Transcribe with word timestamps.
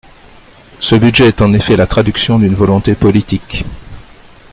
Ce 0.79 0.95
budget 0.95 1.27
est 1.27 1.41
en 1.43 1.53
effet 1.53 1.75
la 1.75 1.85
traduction 1.85 2.39
d’une 2.39 2.55
volonté 2.55 2.95
politique. 2.95 3.65